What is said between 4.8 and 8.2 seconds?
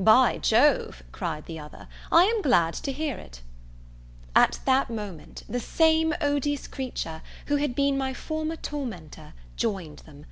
moment, the same odious creature who had been my